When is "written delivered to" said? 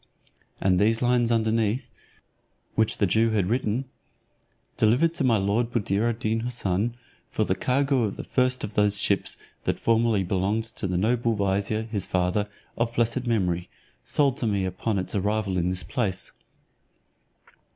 3.51-5.23